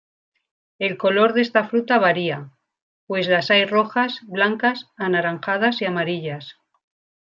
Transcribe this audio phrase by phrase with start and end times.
[0.79, 2.49] El color de esta fruta varía,
[3.05, 6.55] pues las hay rojas, blancas, anaranjadas y amarillas.